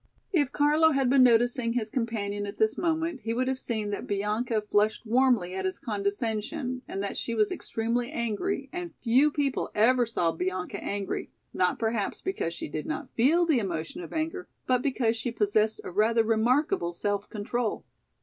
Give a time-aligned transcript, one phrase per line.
[0.33, 4.07] If Carlo had been noticing his companion at this moment, he would have seen that
[4.07, 9.69] Bianca flushed warmly at his condescension, and that she was extremely angry, and few people
[9.75, 14.47] ever saw Bianca angry, not perhaps because she did not feel the emotion of anger,
[14.65, 17.85] but because she possessed a rather remarkable self control.